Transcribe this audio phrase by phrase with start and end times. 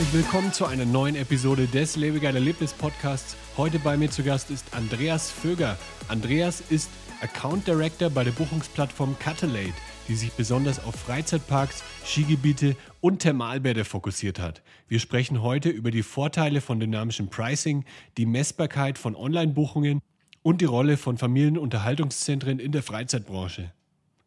[0.00, 3.36] Herzlich willkommen zu einer neuen Episode des Lebegeil Erlebnis Podcasts.
[3.58, 5.76] Heute bei mir zu Gast ist Andreas Vöger.
[6.08, 6.88] Andreas ist
[7.20, 9.74] Account Director bei der Buchungsplattform Catalate,
[10.08, 14.62] die sich besonders auf Freizeitparks, Skigebiete und Thermalbäder fokussiert hat.
[14.88, 17.84] Wir sprechen heute über die Vorteile von dynamischem Pricing,
[18.16, 20.00] die Messbarkeit von Online-Buchungen
[20.42, 23.70] und die Rolle von Familienunterhaltungszentren in der Freizeitbranche.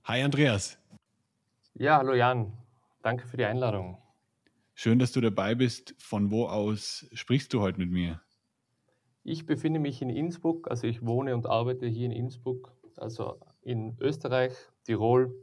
[0.04, 0.78] Hi Andreas.
[1.74, 2.54] Ja, hallo Jan.
[3.02, 3.98] Danke für die Einladung.
[4.76, 5.94] Schön, dass du dabei bist.
[6.00, 8.22] Von wo aus sprichst du heute mit mir?
[9.24, 13.96] Ich befinde mich in Innsbruck, also ich wohne und arbeite hier in Innsbruck, also in
[14.02, 15.34] Österreich, Tirol.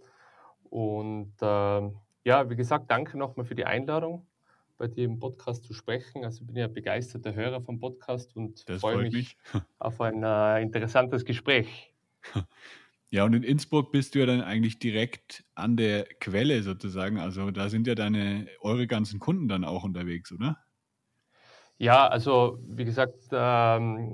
[0.65, 1.91] Und äh,
[2.25, 4.27] ja, wie gesagt, danke nochmal für die Einladung,
[4.77, 6.25] bei dir im Podcast zu sprechen.
[6.25, 9.37] Also ich bin ja begeisterter Hörer vom Podcast und das freue mich, mich,
[9.79, 11.95] auf ein äh, interessantes Gespräch.
[13.13, 17.19] Ja, und in Innsbruck bist du ja dann eigentlich direkt an der Quelle sozusagen.
[17.19, 20.59] Also da sind ja deine, eure ganzen Kunden dann auch unterwegs, oder?
[21.79, 24.13] Ja, also wie gesagt, ähm,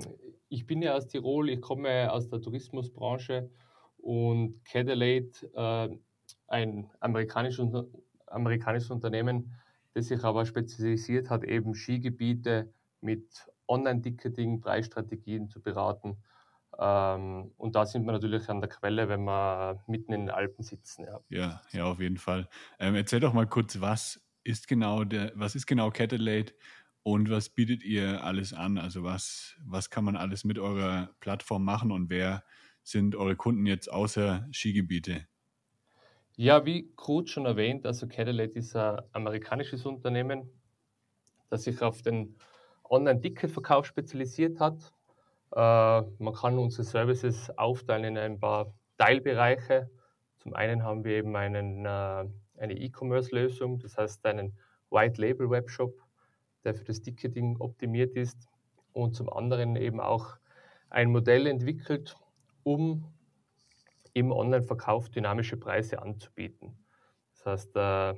[0.49, 3.49] ich bin ja aus Tirol, ich komme aus der Tourismusbranche
[3.97, 5.89] und Cadillac, äh,
[6.47, 7.69] ein amerikanisches,
[8.27, 9.53] amerikanisches Unternehmen,
[9.93, 16.23] das sich aber spezialisiert hat, eben Skigebiete mit Online-Ticketing, Preisstrategien zu beraten.
[16.79, 20.63] Ähm, und da sind wir natürlich an der Quelle, wenn wir mitten in den Alpen
[20.63, 21.05] sitzen.
[21.05, 22.47] Ja, ja, ja auf jeden Fall.
[22.79, 26.53] Ähm, erzähl doch mal kurz, was ist genau der, was ist genau Catalate
[27.03, 28.77] und was bietet ihr alles an?
[28.77, 32.43] Also was, was kann man alles mit eurer Plattform machen und wer
[32.83, 35.27] sind eure Kunden jetzt außer Skigebiete?
[36.35, 40.51] Ja, wie Krut schon erwähnt, also Catalate ist ein amerikanisches Unternehmen,
[41.49, 42.37] das sich auf den
[42.83, 44.93] Online-Ticketverkauf spezialisiert hat.
[45.55, 49.89] Äh, man kann unsere Services aufteilen in ein paar Teilbereiche.
[50.39, 52.25] Zum einen haben wir eben einen, äh,
[52.57, 54.57] eine E-Commerce-Lösung, das heißt einen
[54.89, 55.93] White-Label-Webshop,
[56.63, 58.47] der für das Ticketing optimiert ist.
[58.93, 60.37] Und zum anderen eben auch
[60.89, 62.15] ein Modell entwickelt,
[62.63, 63.13] um
[64.13, 66.83] im Online-Verkauf dynamische Preise anzubieten.
[67.33, 68.15] Das heißt, äh,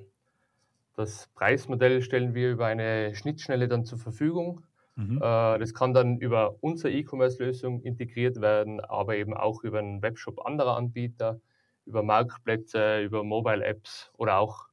[0.95, 4.63] das Preismodell stellen wir über eine Schnittstelle dann zur Verfügung
[4.99, 5.17] Mhm.
[5.17, 10.45] Äh, das kann dann über unsere E-Commerce-Lösung integriert werden, aber eben auch über einen Webshop
[10.45, 11.39] anderer Anbieter,
[11.85, 14.67] über Marktplätze, über Mobile-Apps oder auch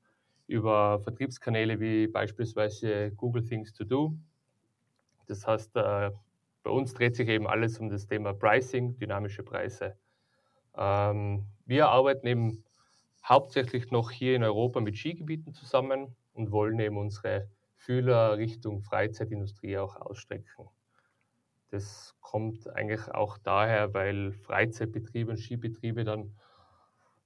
[0.48, 4.16] über Vertriebskanäle wie beispielsweise Google Things to Do.
[5.28, 6.10] Das heißt, äh,
[6.64, 9.96] bei uns dreht sich eben alles um das Thema Pricing, dynamische Preise.
[10.76, 12.64] Ähm, wir arbeiten eben
[13.24, 17.48] hauptsächlich noch hier in Europa mit Skigebieten zusammen und wollen eben unsere
[17.86, 20.68] Fühler Richtung Freizeitindustrie auch ausstrecken.
[21.70, 26.34] Das kommt eigentlich auch daher, weil Freizeitbetriebe und Skibetriebe dann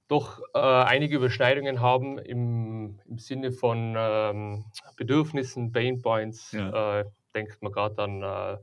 [0.07, 4.65] doch äh, einige Überschneidungen haben im, im Sinne von ähm,
[4.97, 6.51] Bedürfnissen, Painpoints.
[6.51, 6.99] Ja.
[6.99, 8.57] Äh, denkt man gerade an äh,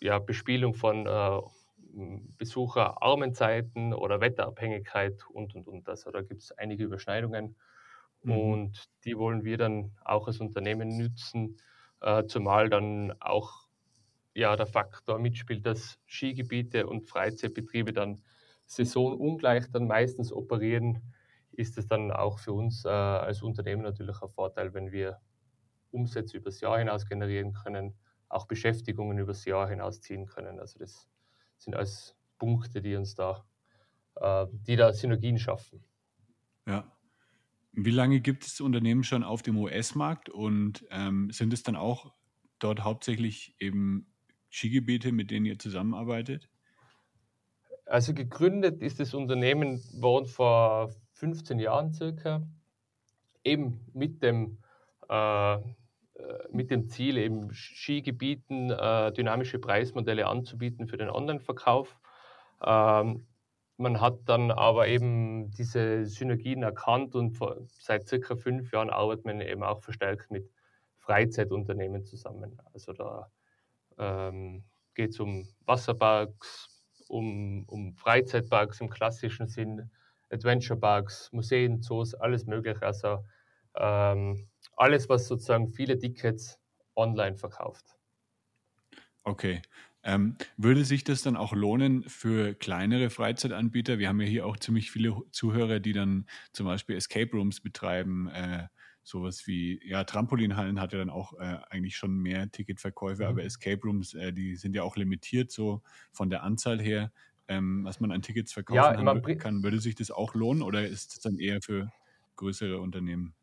[0.00, 1.40] ja, Bespielung von äh,
[2.36, 5.88] besucherarmen Zeiten oder Wetterabhängigkeit und und und.
[5.88, 7.56] Also da gibt es einige Überschneidungen.
[8.26, 8.38] Mhm.
[8.38, 11.56] Und die wollen wir dann auch als Unternehmen nützen,
[12.00, 13.68] äh, zumal dann auch
[14.34, 18.20] ja, der Faktor mitspielt, dass Skigebiete und Freizeitbetriebe dann
[18.66, 21.14] saisonungleich dann meistens operieren,
[21.52, 25.20] ist es dann auch für uns äh, als Unternehmen natürlich ein Vorteil, wenn wir
[25.90, 27.94] Umsätze übers Jahr hinaus generieren können,
[28.28, 30.58] auch Beschäftigungen übers Jahr hinaus ziehen können.
[30.58, 31.08] Also das
[31.56, 33.46] sind alles Punkte, die uns da,
[34.16, 35.82] äh, die da Synergien schaffen.
[36.66, 36.95] Ja,
[37.76, 42.12] wie lange gibt es Unternehmen schon auf dem US-Markt und ähm, sind es dann auch
[42.58, 44.06] dort hauptsächlich eben
[44.50, 46.48] Skigebiete, mit denen ihr zusammenarbeitet?
[47.84, 52.42] Also gegründet ist das Unternehmen worden vor 15 Jahren circa,
[53.44, 54.56] eben mit dem,
[55.10, 55.60] äh, äh,
[56.50, 61.94] mit dem Ziel, eben Skigebieten äh, dynamische Preismodelle anzubieten für den Online-Verkauf.
[62.64, 63.26] Ähm,
[63.76, 67.38] man hat dann aber eben diese Synergien erkannt und
[67.78, 70.50] seit circa fünf Jahren arbeitet man eben auch verstärkt mit
[70.98, 72.58] Freizeitunternehmen zusammen.
[72.72, 73.30] Also da
[73.98, 74.64] ähm,
[74.94, 79.90] geht es um Wasserparks, um, um Freizeitparks im klassischen Sinn,
[80.30, 82.82] Adventure Parks, Museen, Zoos, alles Mögliche.
[82.82, 83.24] Also
[83.76, 86.58] ähm, alles, was sozusagen viele Tickets
[86.96, 87.96] online verkauft.
[89.22, 89.60] Okay.
[90.06, 93.98] Ähm, würde sich das dann auch lohnen für kleinere Freizeitanbieter?
[93.98, 98.28] Wir haben ja hier auch ziemlich viele Zuhörer, die dann zum Beispiel Escape Rooms betreiben.
[98.28, 98.68] Äh,
[99.02, 103.28] sowas wie, ja, Trampolinhallen hat ja dann auch äh, eigentlich schon mehr Ticketverkäufe, mhm.
[103.28, 105.82] aber Escape Rooms, äh, die sind ja auch limitiert so
[106.12, 107.10] von der Anzahl her,
[107.48, 108.76] ähm, was man an Tickets verkaufen
[109.06, 109.64] ja, kann.
[109.64, 111.90] Würde sich das auch lohnen oder ist das dann eher für
[112.36, 113.34] größere Unternehmen?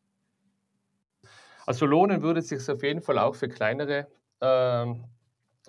[1.66, 4.08] Also lohnen würde es sich auf jeden Fall auch für kleinere
[4.40, 5.06] ähm,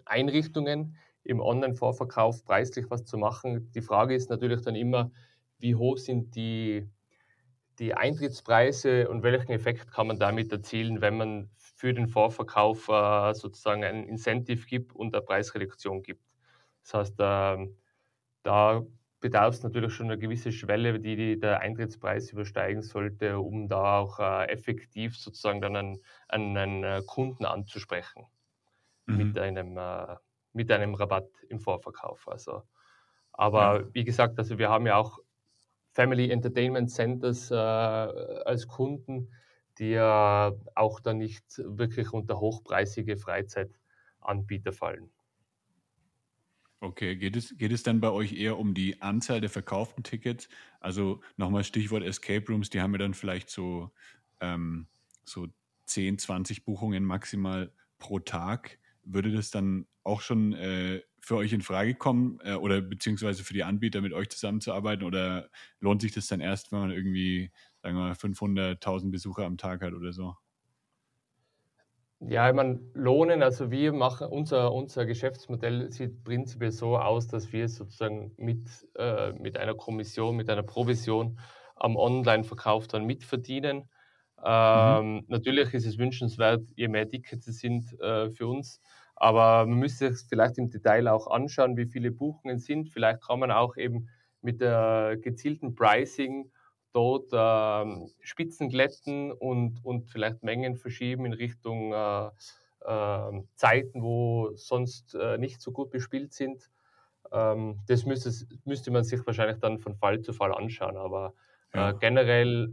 [0.07, 3.71] Einrichtungen im Online-Vorverkauf preislich was zu machen.
[3.73, 5.11] Die Frage ist natürlich dann immer,
[5.59, 6.87] wie hoch sind die,
[7.79, 13.35] die Eintrittspreise und welchen Effekt kann man damit erzielen, wenn man für den Vorverkauf äh,
[13.35, 16.23] sozusagen ein Incentive gibt und eine Preisreduktion gibt.
[16.83, 17.69] Das heißt, äh,
[18.43, 18.83] da
[19.21, 24.01] bedarf es natürlich schon eine gewisse Schwelle, die, die, der Eintrittspreis übersteigen sollte, um da
[24.01, 25.99] auch äh, effektiv sozusagen dann einen,
[26.29, 28.27] einen, einen äh, Kunden anzusprechen
[29.07, 29.17] mhm.
[29.17, 30.17] mit, einem, äh,
[30.53, 32.29] mit einem Rabatt im Vorverkauf.
[32.29, 32.63] Also,
[33.33, 33.95] aber ja.
[33.95, 35.19] wie gesagt, also wir haben ja auch
[35.93, 39.31] Family Entertainment Centers äh, als Kunden,
[39.79, 45.11] die ja auch dann nicht wirklich unter hochpreisige Freizeitanbieter fallen.
[46.81, 50.51] Okay, geht es, geht es dann bei euch eher um die Anzahl der verkauften Tickets?
[50.81, 53.91] Also nochmal Stichwort Escape Rooms, die haben ja dann vielleicht so,
[54.41, 54.87] ähm,
[55.25, 55.47] so
[55.87, 58.79] 10, 20 Buchungen maximal pro Tag.
[59.05, 63.55] Würde das dann auch schon äh, für euch in Frage kommen äh, oder beziehungsweise für
[63.55, 65.49] die Anbieter mit euch zusammenzuarbeiten oder
[65.81, 67.51] lohnt sich das dann erst, wenn man irgendwie,
[67.83, 70.37] sagen wir mal, 500.000 Besucher am Tag hat oder so?
[72.21, 77.53] Ja, ich meine, Lohnen, also wir machen, unser, unser Geschäftsmodell sieht prinzipiell so aus, dass
[77.53, 78.67] wir sozusagen mit,
[78.97, 81.39] äh, mit einer Kommission, mit einer Provision
[81.77, 83.91] am Online-Verkauf dann mitverdienen.
[84.39, 84.45] Mhm.
[84.45, 85.25] Ähm, mhm.
[85.29, 88.81] Natürlich ist es wünschenswert, je mehr Tickets es sind äh, für uns,
[89.17, 92.91] aber man müsste sich vielleicht im Detail auch anschauen, wie viele Buchungen sind.
[92.91, 94.09] Vielleicht kann man auch eben
[94.43, 96.51] mit der gezielten Pricing
[96.93, 102.27] dort äh, Spitzen glätten und, und vielleicht Mengen verschieben in Richtung äh,
[102.85, 106.71] äh, Zeiten, wo sonst äh, nicht so gut bespielt sind.
[107.33, 108.31] Ähm, das müsste,
[108.65, 110.97] müsste man sich wahrscheinlich dann von Fall zu Fall anschauen.
[110.97, 111.35] Aber
[111.73, 111.93] äh, ja.
[111.93, 112.73] generell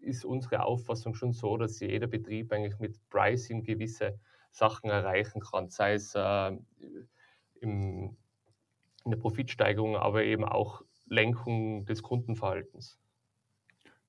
[0.00, 4.18] ist unsere Auffassung schon so, dass jeder Betrieb eigentlich mit Pricing gewisse
[4.50, 6.52] Sachen erreichen kann, sei es äh,
[7.60, 8.16] im,
[9.04, 12.98] in der Profitsteigerung, aber eben auch Lenkung des Kundenverhaltens.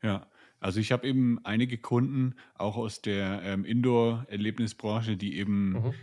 [0.01, 0.27] Ja,
[0.59, 5.93] also ich habe eben einige Kunden auch aus der ähm, Indoor-Erlebnisbranche, die eben, mhm.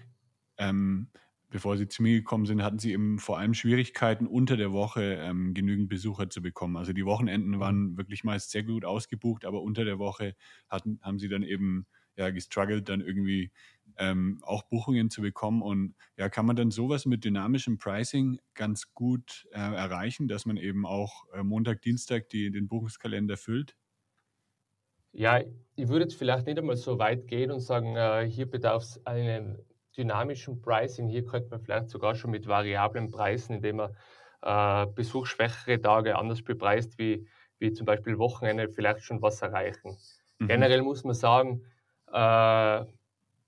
[0.58, 1.10] ähm,
[1.50, 5.14] bevor sie zu mir gekommen sind, hatten sie eben vor allem Schwierigkeiten, unter der Woche
[5.14, 6.76] ähm, genügend Besucher zu bekommen.
[6.76, 7.60] Also die Wochenenden mhm.
[7.60, 10.34] waren wirklich meist sehr gut ausgebucht, aber unter der Woche
[10.68, 11.86] hatten, haben sie dann eben
[12.16, 13.52] ja, gestruggelt, dann irgendwie
[13.96, 15.62] ähm, auch Buchungen zu bekommen.
[15.62, 20.56] Und ja, kann man dann sowas mit dynamischem Pricing ganz gut äh, erreichen, dass man
[20.56, 23.76] eben auch äh, Montag, Dienstag die, den Buchungskalender füllt?
[25.12, 25.40] Ja,
[25.74, 29.06] ich würde jetzt vielleicht nicht einmal so weit gehen und sagen, äh, hier bedarf es
[29.06, 29.58] einen
[29.98, 31.08] dynamischen Pricing.
[31.08, 33.96] Hier könnte man vielleicht sogar schon mit variablen Preisen, indem man
[34.42, 37.26] äh, besuchsschwächere Tage anders bepreist, wie,
[37.58, 39.96] wie zum Beispiel Wochenende, vielleicht schon was erreichen.
[40.38, 40.48] Mhm.
[40.48, 41.64] Generell muss man sagen,
[42.12, 42.84] äh,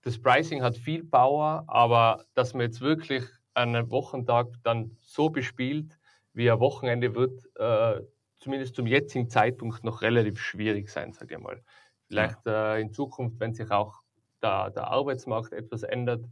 [0.03, 5.99] das Pricing hat viel Power, aber dass man jetzt wirklich einen Wochentag dann so bespielt,
[6.33, 8.01] wie ein Wochenende wird, äh,
[8.39, 11.63] zumindest zum jetzigen Zeitpunkt noch relativ schwierig sein, sage ich mal.
[12.09, 12.75] Vielleicht ja.
[12.75, 14.01] äh, in Zukunft, wenn sich auch
[14.43, 16.25] der, der, Arbeitsmarkt etwas ändert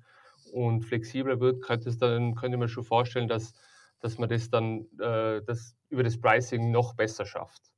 [0.53, 3.55] und flexibler wird, könnte, es dann, könnte man schon vorstellen, dass,
[4.01, 7.73] dass man das dann äh, das über das Pricing noch besser schafft.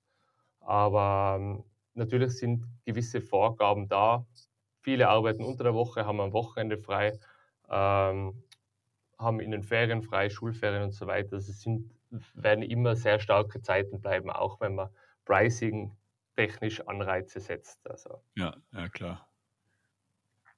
[0.60, 4.26] Aber ähm, natürlich sind gewisse Vorgaben da.
[4.80, 7.18] Viele arbeiten unter der Woche, haben am Wochenende frei,
[7.68, 8.42] ähm,
[9.18, 11.36] haben in den Ferien frei, Schulferien und so weiter.
[11.36, 11.90] Also es sind
[12.34, 14.90] werden immer sehr starke Zeiten bleiben, auch wenn man
[15.24, 15.96] Pricing
[16.36, 17.88] technisch Anreize setzt.
[17.88, 18.22] Also.
[18.34, 19.28] Ja, ja, klar.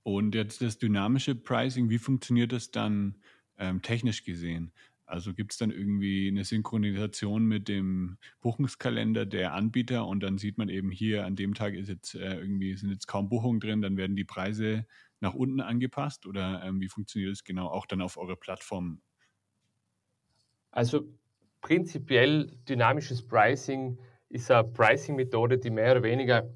[0.02, 3.18] Und jetzt das dynamische Pricing, wie funktioniert das dann
[3.58, 4.72] ähm, technisch gesehen?
[5.12, 10.56] Also gibt es dann irgendwie eine Synchronisation mit dem Buchungskalender der Anbieter und dann sieht
[10.56, 13.82] man eben hier, an dem Tag ist jetzt äh, irgendwie, sind jetzt kaum Buchungen drin,
[13.82, 14.86] dann werden die Preise
[15.20, 19.02] nach unten angepasst oder ähm, wie funktioniert das genau auch dann auf eurer Plattform?
[20.70, 21.06] Also
[21.60, 23.98] prinzipiell dynamisches Pricing
[24.30, 26.48] ist eine Pricing-Methode, die mehr oder weniger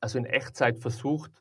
[0.00, 1.32] also in Echtzeit versucht,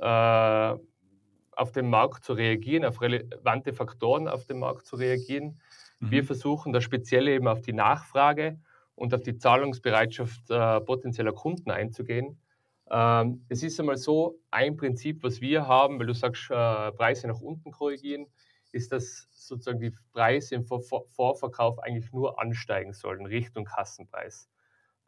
[0.00, 5.60] auf den Markt zu reagieren, auf relevante Faktoren auf den Markt zu reagieren.
[6.00, 6.10] Mhm.
[6.10, 8.58] Wir versuchen da speziell eben auf die Nachfrage
[8.94, 12.38] und auf die Zahlungsbereitschaft äh, potenzieller Kunden einzugehen.
[12.90, 17.26] Ähm, es ist einmal so, ein Prinzip, was wir haben, weil du sagst, äh, Preise
[17.28, 18.26] nach unten korrigieren,
[18.72, 24.48] ist, dass sozusagen die Preise im Vor Vorverkauf eigentlich nur ansteigen sollen, Richtung Kassenpreis.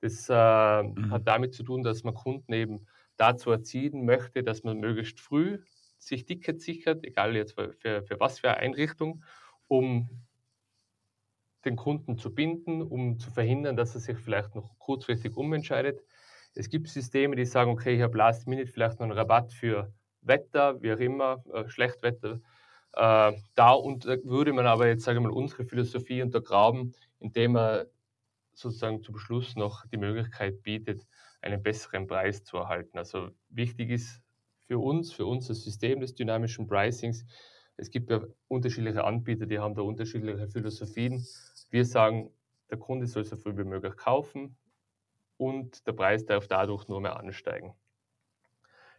[0.00, 1.10] Das äh, mhm.
[1.10, 2.86] hat damit zu tun, dass man Kunden eben
[3.16, 5.58] dazu erziehen möchte, dass man möglichst früh
[5.98, 9.24] sich Tickets sichert, egal jetzt für, für was für eine Einrichtung,
[9.68, 10.08] um
[11.64, 16.00] den Kunden zu binden, um zu verhindern, dass er sich vielleicht noch kurzfristig umentscheidet.
[16.54, 19.92] Es gibt Systeme, die sagen, okay, ich habe Last Minute vielleicht noch einen Rabatt für
[20.22, 22.40] Wetter, wie auch immer, äh, Schlechtwetter.
[22.92, 27.52] Äh, da und, äh, würde man aber jetzt, sage ich mal, unsere Philosophie untergraben, indem
[27.52, 27.86] man
[28.56, 31.06] sozusagen zum Schluss noch die Möglichkeit bietet,
[31.42, 32.98] einen besseren Preis zu erhalten.
[32.98, 34.22] Also wichtig ist
[34.66, 37.24] für uns, für unser System des dynamischen Pricings,
[37.76, 41.24] es gibt ja unterschiedliche Anbieter, die haben da unterschiedliche Philosophien.
[41.70, 42.30] Wir sagen,
[42.70, 44.56] der Kunde soll so früh wie möglich kaufen
[45.36, 47.74] und der Preis darf dadurch nur mehr ansteigen.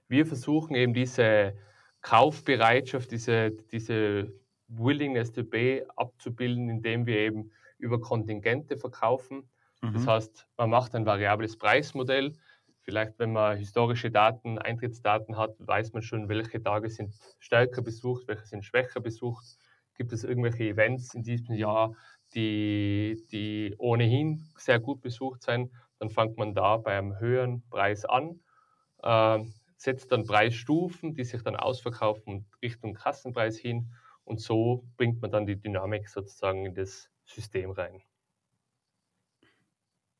[0.07, 1.57] Wir versuchen eben diese
[2.01, 4.31] Kaufbereitschaft, diese, diese
[4.67, 9.49] Willingness to pay abzubilden, indem wir eben über Kontingente verkaufen.
[9.81, 9.93] Mhm.
[9.93, 12.33] Das heißt, man macht ein variables Preismodell.
[12.81, 18.27] Vielleicht, wenn man historische Daten, Eintrittsdaten hat, weiß man schon, welche Tage sind stärker besucht,
[18.27, 19.45] welche sind schwächer besucht.
[19.95, 21.95] Gibt es irgendwelche Events in diesem Jahr,
[22.33, 25.71] die, die ohnehin sehr gut besucht sind?
[25.99, 28.41] Dann fängt man da bei einem höheren Preis an,
[29.03, 29.43] äh,
[29.77, 33.93] setzt dann Preisstufen, die sich dann ausverkaufen Richtung Kassenpreis hin
[34.23, 38.01] und so bringt man dann die Dynamik sozusagen in das System rein.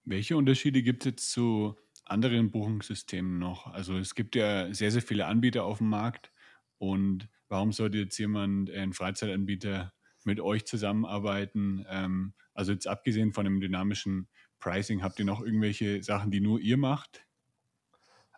[0.05, 3.67] Welche Unterschiede gibt es jetzt zu anderen Buchungssystemen noch?
[3.67, 6.31] Also es gibt ja sehr, sehr viele Anbieter auf dem Markt
[6.77, 9.93] und warum sollte jetzt jemand, ein Freizeitanbieter,
[10.27, 11.85] mit euch zusammenarbeiten?
[11.89, 14.27] Ähm, also jetzt abgesehen von dem dynamischen
[14.59, 17.25] Pricing, habt ihr noch irgendwelche Sachen, die nur ihr macht?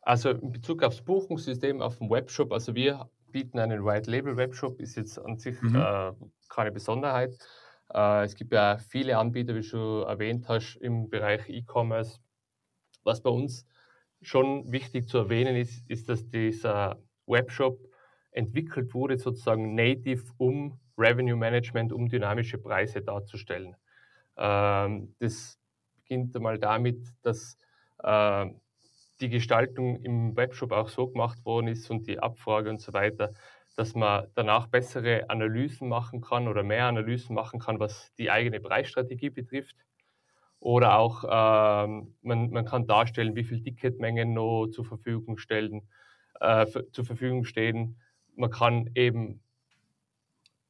[0.01, 4.79] Also in Bezug aufs Buchungssystem auf dem Webshop, also wir bieten einen White Label Webshop,
[4.79, 5.75] ist jetzt an sich mhm.
[5.75, 6.13] äh,
[6.47, 7.37] keine Besonderheit.
[7.93, 12.19] Äh, es gibt ja viele Anbieter, wie du erwähnt hast, im Bereich E-Commerce.
[13.03, 13.65] Was bei uns
[14.21, 17.79] schon wichtig zu erwähnen ist, ist, dass dieser Webshop
[18.31, 23.75] entwickelt wurde, sozusagen native, um Revenue Management, um dynamische Preise darzustellen.
[24.37, 25.57] Ähm, das
[25.95, 27.57] beginnt einmal damit, dass
[28.03, 28.45] äh,
[29.21, 33.33] die Gestaltung im Webshop auch so gemacht worden ist und die Abfrage und so weiter,
[33.79, 38.59] dass man danach bessere Analysen machen kann oder mehr Analysen machen kann, was die eigene
[38.59, 39.77] Preisstrategie betrifft.
[40.59, 45.87] Oder auch ähm, man, man kann darstellen, wie viel Ticketmengen noch zur Verfügung stellen,
[46.41, 48.01] äh, zur Verfügung stehen.
[48.35, 49.41] Man kann eben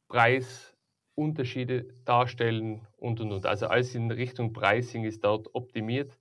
[0.07, 0.77] Preis
[1.15, 3.47] Unterschiede darstellen und und und.
[3.47, 6.15] Also alles in Richtung Pricing ist dort optimiert.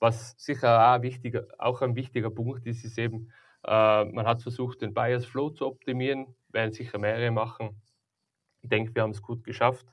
[0.00, 3.30] Was sicher auch, wichtiger, auch ein wichtiger Punkt ist, ist eben,
[3.64, 7.80] äh, man hat versucht, den Buyers Flow zu optimieren, werden sicher mehrere machen.
[8.60, 9.86] Ich denke, wir haben es gut geschafft.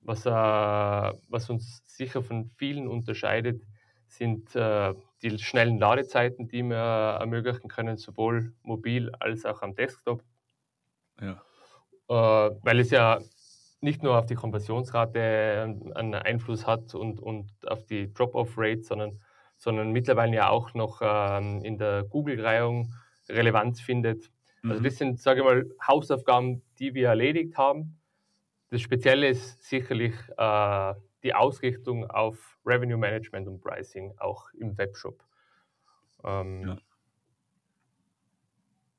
[0.00, 3.62] Was, äh, was uns sicher von vielen unterscheidet,
[4.06, 10.22] sind äh, die schnellen Ladezeiten, die wir ermöglichen können, sowohl mobil als auch am Desktop.
[11.20, 11.40] Ja.
[12.08, 13.20] Äh, weil es ja
[13.80, 19.20] nicht nur auf die Konversionsrate einen Einfluss hat und, und auf die Drop-off-Rate, sondern,
[19.56, 22.92] sondern mittlerweile ja auch noch ähm, in der Google-Reihung
[23.28, 24.30] Relevanz findet.
[24.62, 24.84] Also mhm.
[24.84, 27.98] das sind, sage ich mal, Hausaufgaben, die wir erledigt haben.
[28.70, 35.24] Das Spezielle ist sicherlich äh, die Ausrichtung auf Revenue Management und Pricing, auch im Webshop.
[36.24, 36.76] Ähm, ja.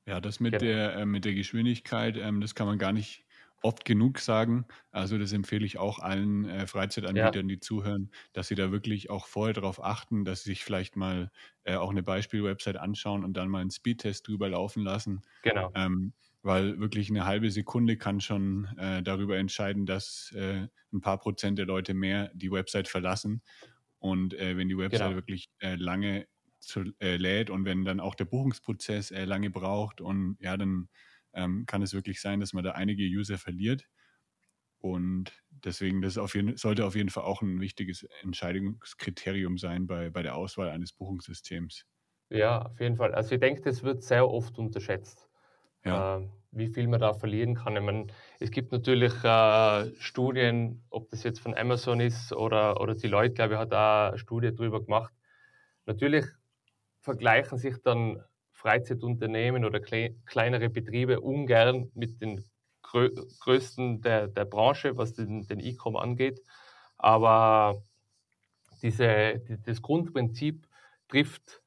[0.06, 0.20] ja.
[0.20, 0.64] das mit, genau.
[0.64, 3.23] der, äh, mit der Geschwindigkeit, ähm, das kann man gar nicht
[3.64, 4.66] oft genug sagen.
[4.90, 7.54] Also das empfehle ich auch allen äh, Freizeitanbietern, ja.
[7.54, 11.30] die zuhören, dass sie da wirklich auch vorher darauf achten, dass sie sich vielleicht mal
[11.64, 15.22] äh, auch eine Beispiel-Website anschauen und dann mal einen Speedtest drüber laufen lassen.
[15.42, 15.72] Genau.
[15.74, 21.18] Ähm, weil wirklich eine halbe Sekunde kann schon äh, darüber entscheiden, dass äh, ein paar
[21.18, 23.40] Prozent der Leute mehr die Website verlassen.
[23.98, 25.16] Und äh, wenn die Website genau.
[25.16, 26.26] wirklich äh, lange
[26.60, 30.88] zu, lädt und wenn dann auch der Buchungsprozess lange braucht und ja, dann
[31.34, 33.86] ähm, kann es wirklich sein, dass man da einige User verliert.
[34.78, 40.10] Und deswegen, das auf jeden, sollte auf jeden Fall auch ein wichtiges Entscheidungskriterium sein bei,
[40.10, 41.86] bei der Auswahl eines Buchungssystems.
[42.28, 43.14] Ja, auf jeden Fall.
[43.14, 45.30] Also ich denke, das wird sehr oft unterschätzt,
[45.84, 46.18] ja.
[46.18, 47.76] äh, wie viel man da verlieren kann.
[47.76, 48.08] Ich meine,
[48.40, 53.34] es gibt natürlich äh, Studien, ob das jetzt von Amazon ist oder, oder die Leute,
[53.34, 55.14] glaube ich, hat da eine Studie darüber gemacht.
[55.86, 56.26] Natürlich
[57.00, 58.22] vergleichen sich dann
[58.64, 62.42] Freizeitunternehmen oder kle kleinere Betriebe ungern mit den
[62.80, 66.40] grö größten der, der Branche, was den, den E-Com angeht.
[66.96, 67.82] Aber
[68.80, 70.66] diese, die, das Grundprinzip
[71.08, 71.60] trifft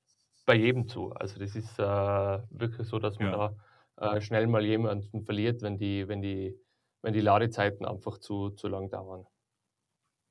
[0.48, 1.12] bei jedem zu.
[1.12, 3.54] Also das ist äh, wirklich so, dass man ja.
[3.98, 6.58] da äh, schnell mal jemanden verliert, wenn die, wenn die,
[7.04, 9.28] wenn die Ladezeiten einfach zu, zu lang dauern.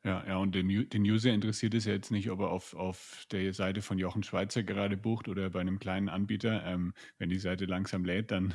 [0.06, 3.26] Ja, ja, und den, den User interessiert es ja jetzt nicht, ob er auf, auf
[3.32, 6.64] der Seite von Jochen Schweizer gerade bucht oder bei einem kleinen Anbieter.
[6.64, 8.54] Ähm, wenn die Seite langsam lädt, dann,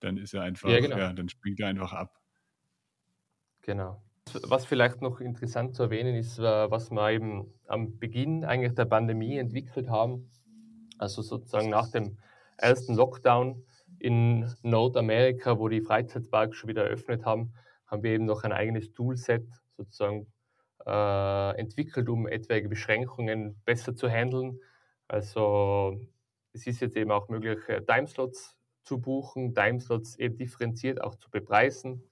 [0.00, 0.98] dann ist er einfach, ja, genau.
[0.98, 2.20] ja, dann springt er einfach ab.
[3.60, 4.02] Genau.
[4.42, 8.86] Was vielleicht noch interessant zu erwähnen ist, äh, was wir eben am Beginn eigentlich der
[8.86, 10.32] Pandemie entwickelt haben,
[10.98, 12.18] also sozusagen nach dem
[12.56, 13.64] ersten Lockdown
[14.00, 17.54] in Nordamerika, wo die Freizeitparks schon wieder eröffnet haben,
[17.86, 19.46] haben wir eben noch ein eigenes Toolset
[19.76, 20.26] sozusagen
[20.86, 24.60] äh, entwickelt, um etwaige Beschränkungen besser zu handeln.
[25.08, 26.00] Also
[26.52, 31.30] es ist jetzt eben auch möglich, äh, Timeslots zu buchen, Timeslots eben differenziert auch zu
[31.30, 32.02] bepreisen.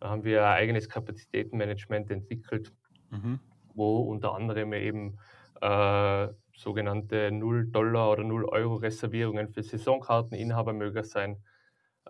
[0.00, 2.72] Da haben wir ein eigenes Kapazitätenmanagement entwickelt,
[3.10, 3.40] mhm.
[3.74, 5.18] wo unter anderem eben
[5.60, 11.42] äh, sogenannte 0 Dollar oder 0 Euro Reservierungen für Saisonkarteninhaber möglich sein,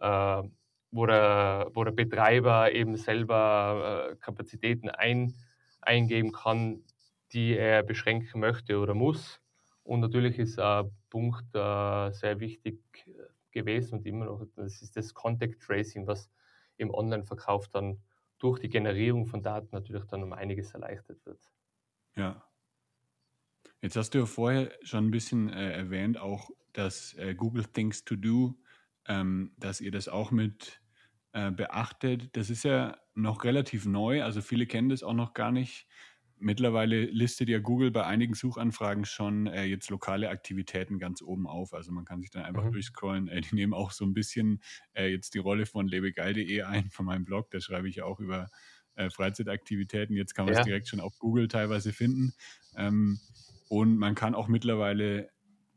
[0.01, 0.43] äh,
[0.91, 5.35] wo, der, wo der Betreiber eben selber äh, Kapazitäten ein,
[5.87, 6.85] eingeben kann,
[7.33, 9.41] die er beschränken möchte oder muss.
[9.83, 12.81] Und natürlich ist ein Punkt äh, sehr wichtig
[13.51, 16.31] gewesen und immer noch, das ist das Contact Tracing, was
[16.77, 18.03] im Online-Verkauf dann
[18.39, 21.41] durch die Generierung von Daten natürlich dann um einiges erleichtert wird.
[22.17, 22.45] Ja.
[23.81, 28.05] Jetzt hast du ja vorher schon ein bisschen äh, erwähnt, auch dass äh, Google Things
[28.05, 28.59] to Do,
[29.07, 30.83] ähm, dass ihr das auch mit
[31.33, 32.37] äh, beachtet.
[32.37, 35.87] Das ist ja noch relativ neu, also viele kennen das auch noch gar nicht.
[36.39, 41.73] Mittlerweile listet ja Google bei einigen Suchanfragen schon äh, jetzt lokale Aktivitäten ganz oben auf.
[41.73, 42.73] Also man kann sich dann einfach mhm.
[42.73, 43.29] durchscrollen.
[43.29, 44.61] Äh, die nehmen auch so ein bisschen
[44.93, 47.51] äh, jetzt die Rolle von lebegeil.de ein, von meinem Blog.
[47.53, 48.49] Da schreibe ich auch über
[48.97, 50.15] äh, Freizeitaktivitäten.
[50.15, 50.65] Jetzt kann man es ja.
[50.65, 52.35] direkt schon auf Google teilweise finden.
[52.77, 53.19] Ähm,
[53.69, 55.31] und man kann auch mittlerweile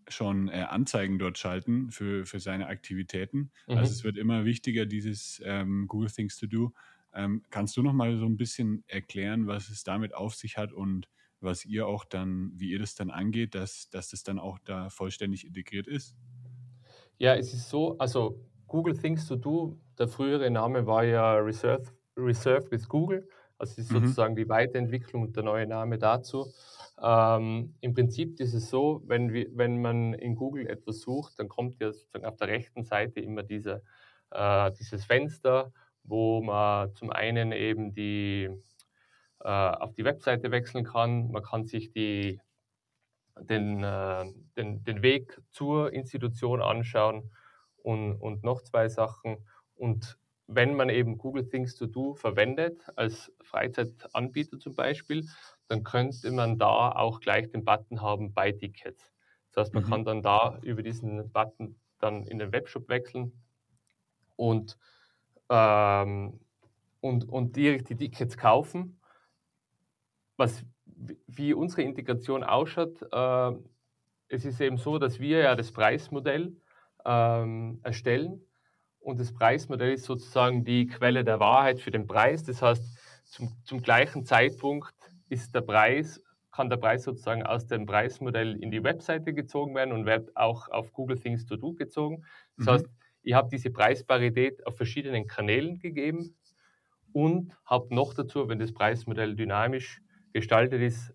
[0.10, 3.52] schon äh, Anzeigen dort schalten für, für seine Aktivitäten.
[3.68, 3.78] Mhm.
[3.78, 6.74] Also es wird immer wichtiger, dieses ähm, Google Things to Do.
[7.14, 10.72] Ähm, kannst du noch mal so ein bisschen erklären, was es damit auf sich hat
[10.72, 11.08] und
[11.42, 14.90] was ihr auch dann, wie ihr das dann angeht, dass, dass das dann auch da
[14.90, 16.16] vollständig integriert ist?
[17.18, 21.84] Ja, es ist so, also Google Things to Do, der frühere Name war ja Reserve,
[22.18, 23.28] Reserve with Google.
[23.58, 24.02] Also es ist mhm.
[24.02, 26.48] sozusagen die Weiterentwicklung und der neue Name dazu.
[27.02, 31.50] Ähm, Im Prinzip ist es so, wenn, wir, wenn man in Google etwas sucht, dann
[31.50, 33.84] kommt ja sozusagen auf der rechten Seite immer diese,
[34.32, 35.74] äh, dieses Fenster,
[36.10, 38.50] wo man zum einen eben die,
[39.42, 42.42] äh, auf die Webseite wechseln kann, man kann sich die,
[43.40, 44.26] den, äh,
[44.58, 47.32] den, den Weg zur Institution anschauen
[47.78, 49.38] und, und noch zwei Sachen.
[49.76, 50.18] Und
[50.48, 55.28] wenn man eben Google Things to Do verwendet, als Freizeitanbieter zum Beispiel,
[55.68, 59.14] dann könnte man da auch gleich den Button haben bei Tickets.
[59.52, 59.88] Das heißt, man mhm.
[59.88, 63.32] kann dann da über diesen Button dann in den Webshop wechseln
[64.36, 64.78] und
[65.50, 66.40] ähm,
[67.02, 69.00] und, und direkt die Tickets kaufen.
[70.38, 70.64] Was,
[71.28, 73.52] wie unsere Integration ausschaut, äh,
[74.30, 76.56] es ist eben so, dass wir ja das Preismodell
[77.06, 78.42] ähm, erstellen
[79.00, 82.44] und das Preismodell ist sozusagen die Quelle der Wahrheit für den Preis.
[82.44, 82.84] Das heißt,
[83.26, 84.94] zum, zum gleichen Zeitpunkt
[85.30, 89.94] ist der Preis, kann der Preis sozusagen aus dem Preismodell in die Webseite gezogen werden
[89.94, 92.26] und wird auch auf Google Things to Do gezogen.
[92.58, 92.72] Das mhm.
[92.72, 92.86] heißt,
[93.22, 96.36] ich habe diese Preisparität auf verschiedenen Kanälen gegeben
[97.12, 100.02] und habe noch dazu, wenn das Preismodell dynamisch
[100.34, 101.14] gestaltet ist,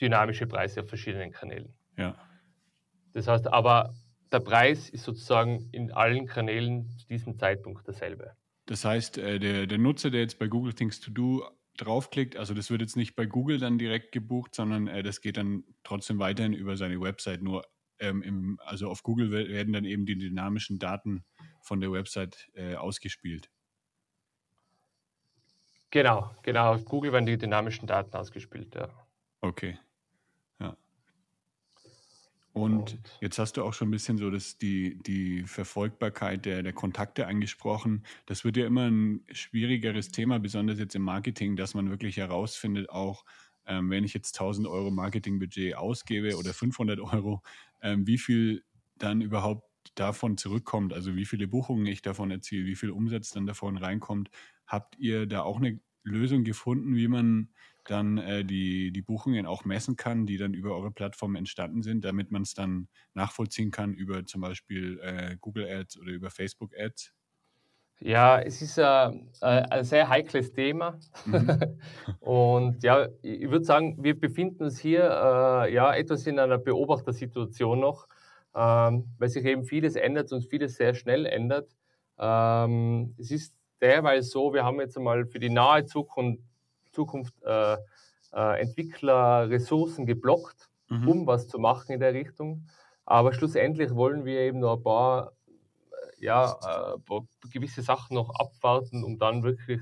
[0.00, 1.74] dynamische Preise auf verschiedenen Kanälen.
[1.96, 2.16] Ja.
[3.12, 3.94] Das heißt aber,
[4.32, 8.36] der Preis ist sozusagen in allen Kanälen zu diesem Zeitpunkt derselbe.
[8.66, 11.44] Das heißt, äh, der, der Nutzer, der jetzt bei Google Things to Do
[11.76, 15.36] draufklickt, also das wird jetzt nicht bei Google dann direkt gebucht, sondern äh, das geht
[15.36, 17.42] dann trotzdem weiterhin über seine Website.
[17.42, 17.64] Nur
[17.98, 21.24] ähm, im, also auf Google werden dann eben die dynamischen Daten
[21.60, 23.50] von der Website äh, ausgespielt.
[25.90, 26.74] Genau, genau.
[26.74, 28.88] Auf Google werden die dynamischen Daten ausgespielt, ja.
[29.40, 29.78] Okay.
[30.60, 30.76] Ja.
[32.52, 36.62] Und, Und jetzt hast du auch schon ein bisschen so das, die, die Verfolgbarkeit der,
[36.62, 38.04] der Kontakte angesprochen.
[38.26, 42.90] Das wird ja immer ein schwierigeres Thema, besonders jetzt im Marketing, dass man wirklich herausfindet,
[42.90, 43.24] auch
[43.66, 47.42] ähm, wenn ich jetzt 1000 Euro Marketingbudget ausgebe oder 500 Euro,
[47.86, 48.64] ähm, wie viel
[48.98, 53.46] dann überhaupt davon zurückkommt, also wie viele Buchungen ich davon erziele, wie viel Umsatz dann
[53.46, 54.30] davon reinkommt.
[54.66, 57.50] Habt ihr da auch eine Lösung gefunden, wie man
[57.86, 62.04] dann äh, die, die Buchungen auch messen kann, die dann über eure Plattform entstanden sind,
[62.04, 66.72] damit man es dann nachvollziehen kann über zum Beispiel äh, Google Ads oder über Facebook
[66.78, 67.15] Ads?
[68.00, 70.98] Ja, es ist ein, äh, ein sehr heikles Thema.
[71.24, 71.78] Mhm.
[72.20, 77.80] und ja, ich würde sagen, wir befinden uns hier äh, ja etwas in einer Beobachtersituation
[77.80, 78.06] noch,
[78.54, 81.74] ähm, weil sich eben vieles ändert und vieles sehr schnell ändert.
[82.18, 86.42] Ähm, es ist derweil so, wir haben jetzt einmal für die nahe Zukunft,
[86.92, 87.76] Zukunft äh,
[88.34, 91.08] äh, Entwickler Ressourcen geblockt, mhm.
[91.08, 92.66] um was zu machen in der Richtung.
[93.06, 95.32] Aber schlussendlich wollen wir eben noch ein paar
[96.18, 99.80] ja, äh, gewisse Sachen noch abwarten, um dann wirklich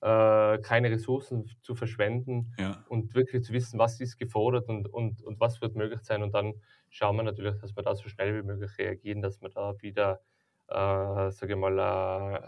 [0.00, 2.84] äh, keine Ressourcen zu verschwenden ja.
[2.88, 6.22] und wirklich zu wissen, was ist gefordert und, und, und was wird möglich sein.
[6.22, 6.54] Und dann
[6.90, 10.20] schauen wir natürlich, dass wir da so schnell wie möglich reagieren, dass wir da wieder,
[10.68, 12.40] äh, sage ich mal, äh,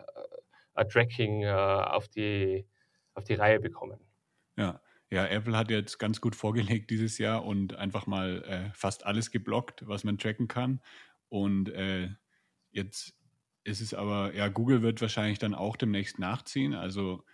[0.75, 2.67] ein Tracking äh, auf, die,
[3.15, 3.99] auf die Reihe bekommen.
[4.57, 4.81] Ja.
[5.11, 9.31] Ja, Apple hat jetzt ganz gut vorgelegt dieses Jahr und einfach mal äh, fast alles
[9.31, 10.83] geblockt, was man tracken kann.
[11.31, 12.11] Und äh,
[13.65, 16.75] jetzt ist es aber, ja, Google wird wahrscheinlich dann auch demnächst nachziehen.
[16.75, 17.25] Also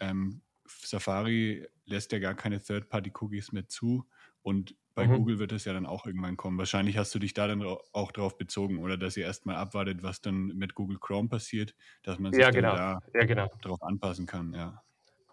[0.00, 4.06] ähm, Safari lässt ja gar keine Third-Party-Cookies mehr zu.
[4.42, 5.16] Und bei mhm.
[5.16, 6.58] Google wird es ja dann auch irgendwann kommen.
[6.58, 10.20] Wahrscheinlich hast du dich da dann auch drauf bezogen oder dass ihr erstmal abwartet, was
[10.20, 12.74] dann mit Google Chrome passiert, dass man sich ja, genau.
[12.74, 13.48] da ja, genau.
[13.62, 14.54] darauf anpassen kann.
[14.54, 14.82] Ja.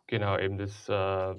[0.07, 1.35] Genau, eben das äh,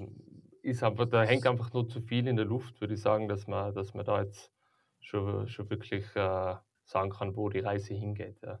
[0.61, 3.47] ist einfach, da hängt einfach nur zu viel in der Luft, würde ich sagen, dass
[3.47, 4.51] man, dass man da jetzt
[4.99, 8.41] schon, schon wirklich äh, sagen kann, wo die Reise hingeht.
[8.43, 8.59] Ja.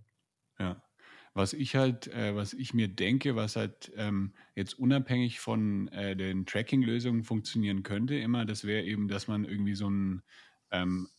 [0.59, 0.81] Ja.
[1.33, 6.15] Was ich halt, äh, was ich mir denke, was halt ähm, jetzt unabhängig von äh,
[6.15, 10.23] den Tracking-Lösungen funktionieren könnte, immer, das wäre eben, dass man irgendwie so ein,
[10.71, 11.09] ähm,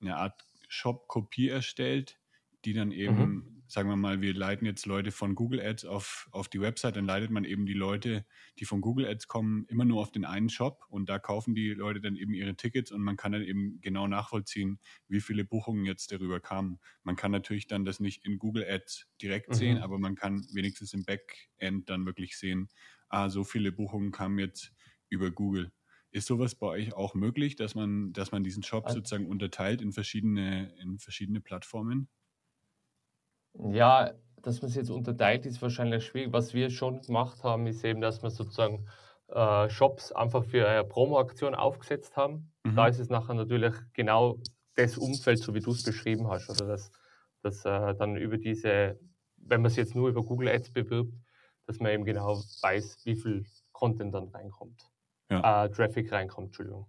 [0.00, 2.18] eine Art Shop-Kopie erstellt,
[2.66, 6.28] die dann eben mhm sagen wir mal, wir leiten jetzt Leute von Google Ads auf,
[6.30, 8.26] auf die Website, dann leitet man eben die Leute,
[8.58, 11.70] die von Google Ads kommen, immer nur auf den einen Shop und da kaufen die
[11.70, 15.86] Leute dann eben ihre Tickets und man kann dann eben genau nachvollziehen, wie viele Buchungen
[15.86, 16.80] jetzt darüber kamen.
[17.02, 19.54] Man kann natürlich dann das nicht in Google Ads direkt mhm.
[19.54, 22.68] sehen, aber man kann wenigstens im Backend dann wirklich sehen,
[23.08, 24.74] ah, so viele Buchungen kamen jetzt
[25.08, 25.72] über Google.
[26.10, 29.92] Ist sowas bei euch auch möglich, dass man, dass man diesen Shop sozusagen unterteilt in
[29.92, 32.10] verschiedene, in verschiedene Plattformen?
[33.54, 36.32] Ja, dass man es jetzt unterteilt, ist wahrscheinlich schwierig.
[36.32, 38.86] Was wir schon gemacht haben, ist eben, dass wir sozusagen
[39.28, 42.52] äh, Shops einfach für eine Promo-Aktion aufgesetzt haben.
[42.64, 42.76] Mhm.
[42.76, 44.38] Da ist es nachher natürlich genau
[44.74, 46.50] das Umfeld, so wie du es beschrieben hast.
[46.50, 46.90] Oder dass,
[47.42, 48.98] dass äh, dann über diese,
[49.36, 51.14] wenn man es jetzt nur über Google Ads bewirbt,
[51.66, 54.90] dass man eben genau weiß, wie viel Content dann reinkommt.
[55.30, 55.64] Ja.
[55.64, 56.86] Äh, Traffic reinkommt, Entschuldigung.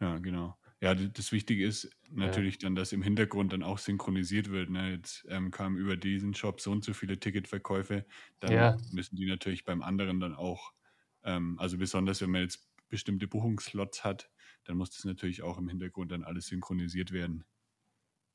[0.00, 0.56] Ja, genau.
[0.84, 2.58] Ja, das Wichtige ist natürlich ja.
[2.64, 4.68] dann, dass im Hintergrund dann auch synchronisiert wird.
[4.68, 4.90] Ne?
[4.90, 8.04] Jetzt ähm, kamen über diesen Shop so und so viele Ticketverkäufe,
[8.40, 8.76] dann ja.
[8.92, 10.74] müssen die natürlich beim anderen dann auch,
[11.22, 14.30] ähm, also besonders wenn man jetzt bestimmte Buchungsslots hat,
[14.64, 17.46] dann muss das natürlich auch im Hintergrund dann alles synchronisiert werden.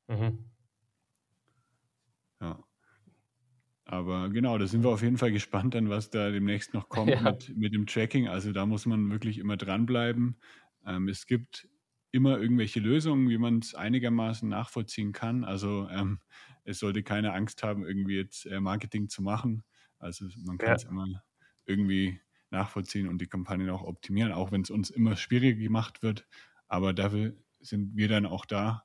[0.08, 0.50] Mhm.
[2.40, 2.64] Ja.
[3.84, 7.10] Aber genau, da sind wir auf jeden Fall gespannt dann, was da demnächst noch kommt
[7.10, 7.22] ja.
[7.22, 8.26] mit, mit dem Tracking.
[8.26, 10.34] Also da muss man wirklich immer dranbleiben.
[10.84, 11.68] Ähm, es gibt
[12.12, 15.44] immer irgendwelche Lösungen, wie man es einigermaßen nachvollziehen kann.
[15.44, 16.20] Also ähm,
[16.64, 19.64] es sollte keine Angst haben, irgendwie jetzt äh, Marketing zu machen.
[19.98, 20.90] Also man kann es ja.
[20.90, 21.06] immer
[21.66, 22.20] irgendwie
[22.50, 26.26] nachvollziehen und die Kampagnen auch optimieren, auch wenn es uns immer schwieriger gemacht wird.
[26.68, 28.84] Aber dafür sind wir dann auch da.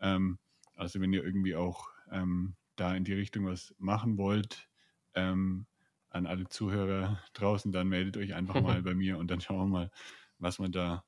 [0.00, 0.38] Ähm,
[0.74, 4.68] also wenn ihr irgendwie auch ähm, da in die Richtung was machen wollt,
[5.14, 5.66] ähm,
[6.10, 9.66] an alle Zuhörer draußen, dann meldet euch einfach mal bei mir und dann schauen wir
[9.66, 9.90] mal,
[10.38, 11.04] was man da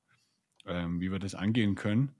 [0.66, 2.14] ähm, wie wir das angehen können.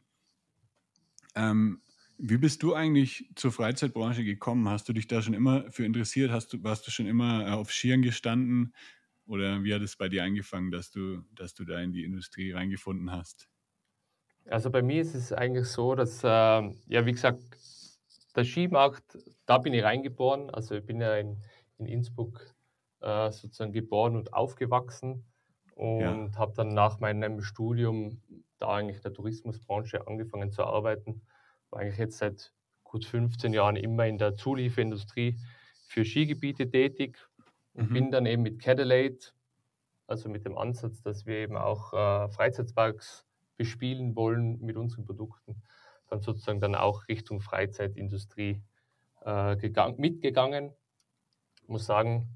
[1.35, 1.81] Ähm,
[2.19, 4.69] wie bist du eigentlich zur Freizeitbranche gekommen?
[4.69, 6.31] Hast du dich da schon immer für interessiert?
[6.31, 8.75] Hast du, warst du schon immer äh, auf Skiern gestanden?
[9.27, 12.53] Oder wie hat es bei dir angefangen, dass du, dass du da in die Industrie
[12.53, 13.49] reingefunden hast?
[14.47, 17.43] Also bei mir ist es eigentlich so, dass, äh, ja, wie gesagt,
[18.35, 20.51] der Skimarkt, da bin ich reingeboren.
[20.51, 21.39] Also ich bin ja in,
[21.79, 22.55] in Innsbruck
[23.01, 25.25] äh, sozusagen geboren und aufgewachsen
[25.75, 26.31] und ja.
[26.37, 28.21] habe dann nach meinem Studium
[28.63, 31.23] da eigentlich in der Tourismusbranche angefangen zu arbeiten.
[31.71, 32.53] War eigentlich jetzt seit
[32.85, 35.39] gut 15 Jahren immer in der Zulieferindustrie
[35.89, 37.19] für Skigebiete tätig
[37.75, 37.95] und mhm.
[37.95, 39.19] bin dann eben mit Cadillade,
[40.07, 45.63] also mit dem Ansatz, dass wir eben auch äh, Freizeitparks bespielen wollen mit unseren Produkten,
[46.09, 48.63] dann sozusagen dann auch Richtung Freizeitindustrie
[49.25, 50.73] äh, gegangen, mitgegangen.
[51.63, 52.29] Ich muss sagen,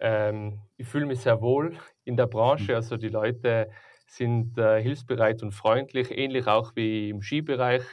[0.00, 2.72] ähm, ich fühle mich sehr wohl in der Branche.
[2.72, 2.76] Mhm.
[2.76, 3.70] Also die Leute
[4.16, 7.84] sind äh, hilfsbereit und freundlich, ähnlich auch wie im Skibereich.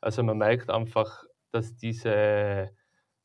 [0.00, 2.70] Also man merkt einfach, dass diese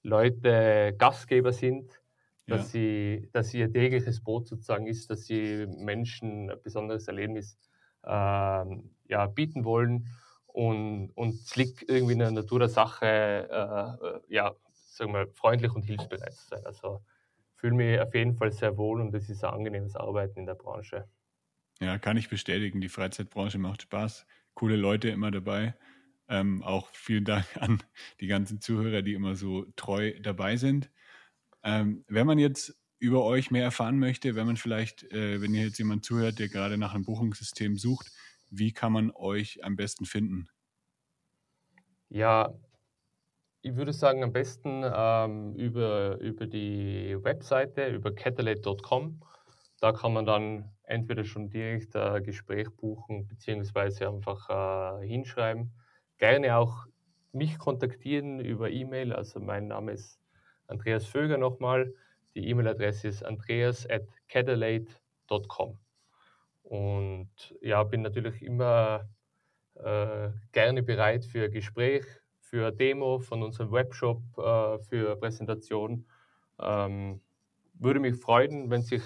[0.04, 2.00] Leute Gastgeber sind
[2.48, 2.66] dass, ja.
[2.66, 7.58] sie, dass ihr tägliches Brot sozusagen ist, dass sie Menschen ein besonderes Erlebnis
[8.04, 10.08] äh, ja, bieten wollen.
[10.48, 15.28] Und, und es liegt irgendwie in der Natur der Sache, äh, äh, ja, sagen wir,
[15.28, 16.66] freundlich und hilfsbereit zu sein.
[16.66, 17.02] Also
[17.56, 20.56] fühle mich auf jeden Fall sehr wohl und es ist ein angenehmes Arbeiten in der
[20.56, 21.06] Branche.
[21.80, 22.82] Ja, kann ich bestätigen.
[22.82, 24.26] Die Freizeitbranche macht Spaß.
[24.54, 25.76] Coole Leute immer dabei.
[26.28, 27.84] Ähm, auch vielen Dank an
[28.20, 30.90] die ganzen Zuhörer, die immer so treu dabei sind.
[31.64, 35.64] Ähm, wenn man jetzt über euch mehr erfahren möchte, wenn man vielleicht, äh, wenn ihr
[35.66, 38.12] jetzt jemand zuhört, der gerade nach einem Buchungssystem sucht,
[38.50, 40.50] wie kann man euch am besten finden?
[42.10, 42.54] Ja,
[43.62, 49.22] ich würde sagen, am besten ähm, über, über die Webseite, über catalate.com.
[49.82, 55.72] Da kann man dann entweder schon direkt ein Gespräch buchen, beziehungsweise einfach äh, hinschreiben.
[56.18, 56.88] Gerne auch
[57.32, 59.14] mich kontaktieren über E-Mail.
[59.14, 60.20] Also mein Name ist
[60.68, 61.94] Andreas Vöger nochmal.
[62.36, 65.78] Die E-Mail-Adresse ist andreas.catalate.com.
[66.64, 69.08] Und ja, bin natürlich immer
[69.76, 72.06] äh, gerne bereit für ein Gespräch,
[72.40, 76.06] für eine Demo von unserem Webshop, äh, für Präsentation.
[76.60, 77.22] Ähm,
[77.74, 79.04] würde mich freuen, wenn sich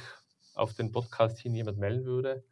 [0.61, 2.43] auf den Podcast hin jemand melden würde.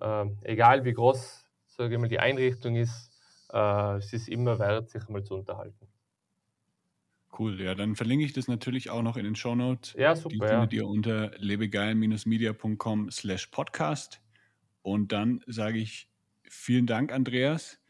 [0.00, 1.44] Ähm, egal wie groß
[1.76, 3.10] sage ich mal, die Einrichtung ist,
[3.52, 5.88] äh, es ist immer wert, sich einmal zu unterhalten.
[7.36, 9.94] Cool, ja, dann verlinke ich das natürlich auch noch in den Show Notes.
[9.98, 10.28] Ja, super.
[10.28, 10.82] Die findet ja.
[10.82, 14.20] ihr unter lebegeil-media.com slash podcast.
[14.82, 16.08] Und dann sage ich
[16.48, 17.80] vielen Dank, Andreas.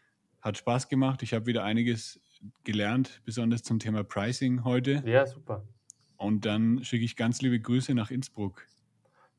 [0.41, 1.23] Hat Spaß gemacht.
[1.23, 2.21] Ich habe wieder einiges
[2.63, 5.03] gelernt, besonders zum Thema Pricing heute.
[5.05, 5.67] Ja, super.
[6.17, 8.67] Und dann schicke ich ganz liebe Grüße nach Innsbruck.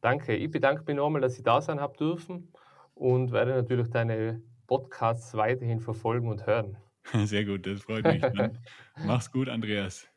[0.06, 0.36] Danke.
[0.36, 2.54] Ich bedanke mich nochmal, dass ich da sein habe dürfen
[2.94, 6.78] und werde natürlich deine Podcasts weiterhin verfolgen und hören.
[7.24, 8.22] Sehr gut, das freut mich.
[8.22, 8.60] Dann
[9.08, 10.08] mach's gut, Andreas.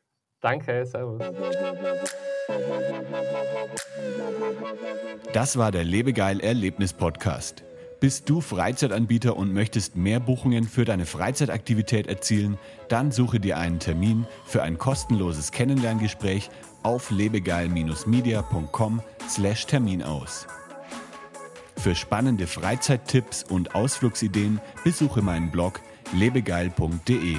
[0.42, 1.22] Danke, servus.
[5.32, 7.64] Das war der Lebegeil Erlebnis Podcast.
[8.00, 12.58] Bist du Freizeitanbieter und möchtest mehr Buchungen für deine Freizeitaktivität erzielen?
[12.88, 16.50] Dann suche dir einen Termin für ein kostenloses Kennenlerngespräch
[16.88, 20.46] auf lebegeil-media.com/termin aus.
[21.76, 25.82] Für spannende Freizeittipps und Ausflugsideen besuche meinen Blog
[26.14, 27.36] lebegeil.de.